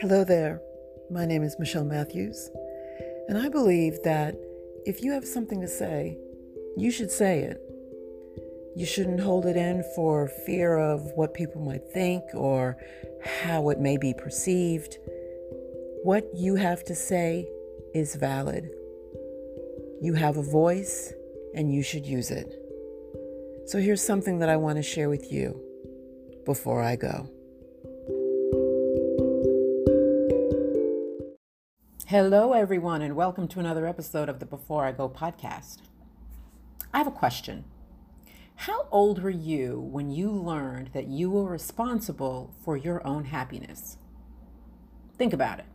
[0.00, 0.62] Hello there.
[1.10, 2.50] My name is Michelle Matthews,
[3.26, 4.36] and I believe that
[4.86, 6.16] if you have something to say,
[6.76, 7.60] you should say it.
[8.76, 12.76] You shouldn't hold it in for fear of what people might think or
[13.42, 14.98] how it may be perceived.
[16.04, 17.48] What you have to say
[17.92, 18.70] is valid.
[20.00, 21.12] You have a voice
[21.56, 22.54] and you should use it.
[23.66, 25.60] So here's something that I want to share with you
[26.44, 27.28] before I go.
[32.08, 35.80] Hello, everyone, and welcome to another episode of the Before I Go podcast.
[36.90, 37.64] I have a question.
[38.54, 43.98] How old were you when you learned that you were responsible for your own happiness?
[45.18, 45.66] Think about it.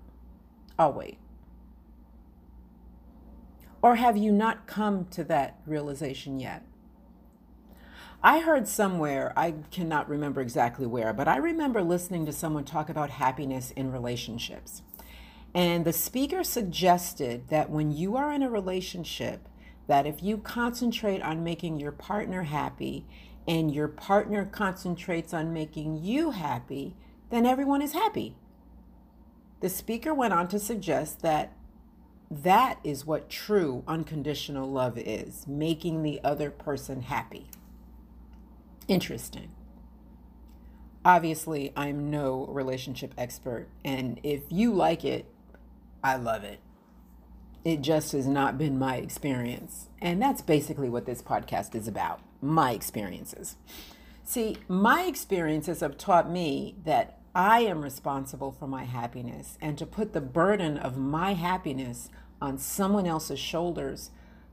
[0.79, 1.19] I'll wait.
[3.83, 6.65] Or have you not come to that realization yet?
[8.23, 12.89] I heard somewhere, I cannot remember exactly where, but I remember listening to someone talk
[12.89, 14.81] about happiness in relationships.
[15.53, 19.47] And the speaker suggested that when you are in a relationship,
[19.87, 23.05] that if you concentrate on making your partner happy
[23.47, 26.95] and your partner concentrates on making you happy,
[27.29, 28.35] then everyone is happy.
[29.59, 31.53] The speaker went on to suggest that
[32.31, 37.47] that is what true unconditional love is making the other person happy.
[38.87, 39.51] Interesting.
[41.05, 45.32] Obviously, I'm no relationship expert, and if you like it,
[46.03, 46.59] I love it.
[47.63, 49.87] It just has not been my experience.
[50.01, 53.55] And that's basically what this podcast is about my experiences.
[54.25, 59.87] See, my experiences have taught me that I am responsible for my happiness, and to
[59.87, 64.11] put the burden of my happiness on someone else's shoulders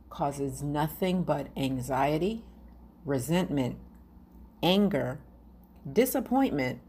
[0.09, 2.45] causes nothing but anxiety,
[3.05, 3.77] resentment,
[4.62, 5.19] anger,
[5.91, 6.81] disappointment,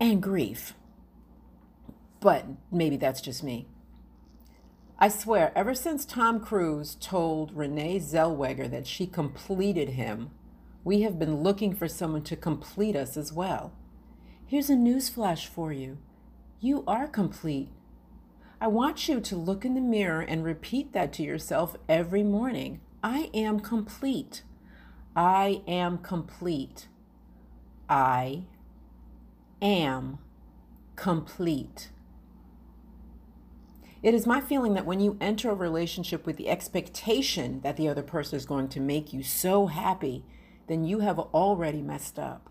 [0.00, 0.74] and grief.
[2.20, 3.66] But maybe that's just me.
[4.98, 10.30] I swear, ever since Tom Cruise told Renee Zellweger that she completed him,
[10.82, 13.72] we have been looking for someone to complete us as well.
[14.46, 15.98] Here's a newsflash for you
[16.60, 17.68] you are complete.
[18.60, 22.80] I want you to look in the mirror and repeat that to yourself every morning.
[23.00, 24.42] I am complete.
[25.14, 26.88] I am complete.
[27.88, 28.42] I
[29.62, 30.18] am
[30.96, 31.90] complete.
[34.00, 37.88] It is my feeling that when you enter a relationship with the expectation that the
[37.88, 40.24] other person is going to make you so happy,
[40.68, 42.48] then you have already messed up.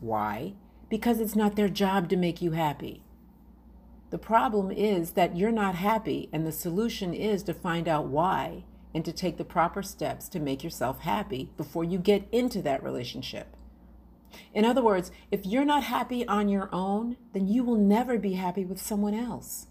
[0.00, 0.54] Why?
[0.90, 3.04] Because it's not their job to make you happy.
[4.10, 8.64] The problem is that you're not happy, and the solution is to find out why
[8.94, 12.82] and to take the proper steps to make yourself happy before you get into that
[12.82, 13.56] relationship.
[14.52, 18.34] In other words, if you're not happy on your own, then you will never be
[18.34, 19.68] happy with someone else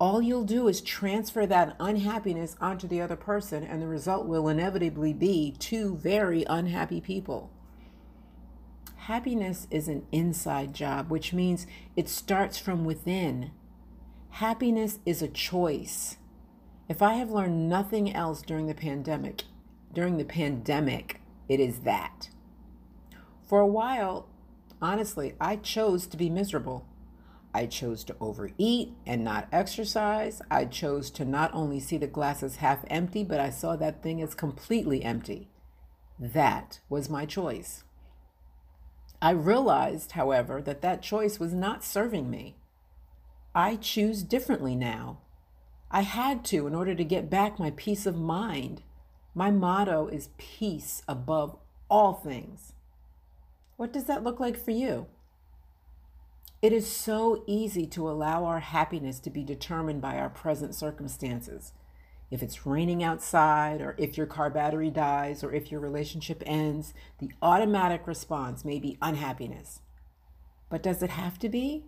[0.00, 4.48] all you'll do is transfer that unhappiness onto the other person, and the result will
[4.48, 7.50] inevitably be two very unhappy people.
[8.96, 11.66] Happiness is an inside job, which means
[11.96, 13.50] it starts from within.
[14.30, 16.16] Happiness is a choice.
[16.88, 19.42] If I have learned nothing else during the pandemic,
[19.92, 22.30] during the pandemic, it is that.
[23.42, 24.28] For a while,
[24.80, 26.86] honestly, I chose to be miserable.
[27.52, 30.40] I chose to overeat and not exercise.
[30.50, 34.22] I chose to not only see the glasses half empty, but I saw that thing
[34.22, 35.48] as completely empty.
[36.18, 37.84] That was my choice.
[39.22, 42.56] I realized, however, that that choice was not serving me.
[43.54, 45.18] I choose differently now.
[45.90, 48.82] I had to in order to get back my peace of mind.
[49.34, 51.56] My motto is peace above
[51.88, 52.72] all things.
[53.76, 55.06] What does that look like for you?
[56.62, 61.72] It is so easy to allow our happiness to be determined by our present circumstances.
[62.30, 66.92] If it's raining outside, or if your car battery dies, or if your relationship ends,
[67.18, 69.80] the automatic response may be unhappiness.
[70.68, 71.84] But does it have to be?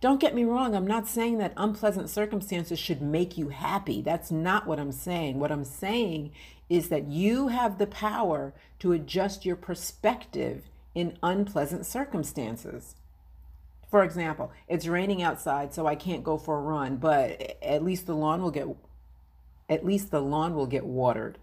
[0.00, 4.00] Don't get me wrong, I'm not saying that unpleasant circumstances should make you happy.
[4.00, 5.40] That's not what I'm saying.
[5.40, 6.30] What I'm saying
[6.70, 12.94] is that you have the power to adjust your perspective in unpleasant circumstances.
[13.90, 18.06] For example, it's raining outside, so I can't go for a run, but at least
[18.06, 18.68] the lawn will get
[19.68, 21.38] at least the lawn will get watered.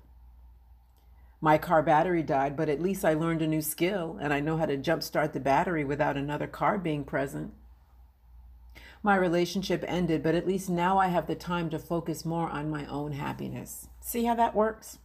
[1.39, 4.57] My car battery died, but at least I learned a new skill and I know
[4.57, 7.53] how to jumpstart the battery without another car being present.
[9.03, 12.71] My relationship ended, but at least now I have the time to focus more on
[12.71, 13.87] my own happiness.
[13.99, 14.97] See how that works?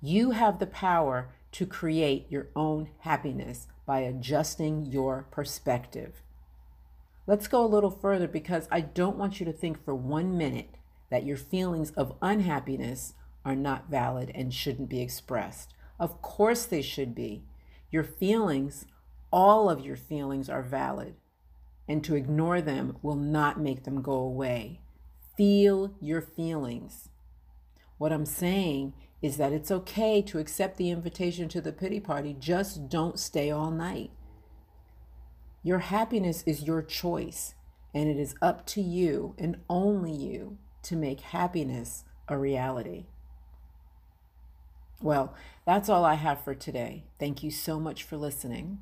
[0.00, 6.22] You have the power to create your own happiness by adjusting your perspective.
[7.26, 10.74] Let's go a little further because I don't want you to think for one minute
[11.10, 13.14] that your feelings of unhappiness
[13.44, 15.74] are not valid and shouldn't be expressed.
[16.00, 17.44] Of course, they should be.
[17.90, 18.86] Your feelings,
[19.30, 21.14] all of your feelings, are valid,
[21.86, 24.80] and to ignore them will not make them go away.
[25.36, 27.08] Feel your feelings.
[27.98, 32.36] What I'm saying is that it's okay to accept the invitation to the pity party,
[32.38, 34.10] just don't stay all night.
[35.62, 37.54] Your happiness is your choice,
[37.94, 43.06] and it is up to you and only you to make happiness a reality.
[45.00, 45.34] Well,
[45.64, 47.04] that's all I have for today.
[47.20, 48.80] Thank you so much for listening.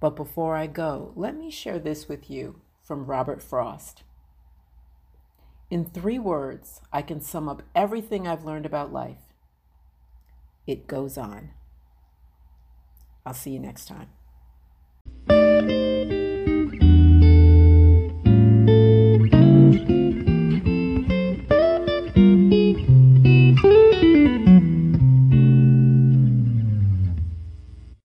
[0.00, 4.02] But before I go, let me share this with you from Robert Frost.
[5.70, 9.31] In three words, I can sum up everything I've learned about life
[10.66, 11.50] it goes on.
[13.24, 14.08] I'll see you next time.